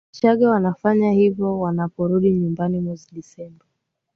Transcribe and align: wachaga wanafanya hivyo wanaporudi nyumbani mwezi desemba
wachaga 0.13 0.49
wanafanya 0.51 1.11
hivyo 1.11 1.59
wanaporudi 1.59 2.31
nyumbani 2.31 2.79
mwezi 2.79 3.07
desemba 3.15 3.65